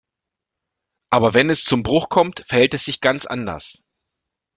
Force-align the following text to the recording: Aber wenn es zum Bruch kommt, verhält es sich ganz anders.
Aber 1.11 1.35
wenn 1.35 1.51
es 1.51 1.61
zum 1.63 1.83
Bruch 1.83 2.09
kommt, 2.09 2.43
verhält 2.47 2.73
es 2.73 2.85
sich 2.85 3.01
ganz 3.01 3.27
anders. 3.27 3.83